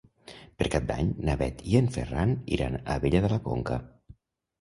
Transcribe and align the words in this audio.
Per 0.59 0.67
Cap 0.75 0.85
d'Any 0.91 1.11
na 1.27 1.35
Bet 1.41 1.61
i 1.73 1.75
en 1.79 1.89
Ferran 1.97 2.33
iran 2.57 2.79
a 2.79 2.81
Abella 2.95 3.21
de 3.27 3.31
la 3.35 3.39
Conca. 3.49 3.79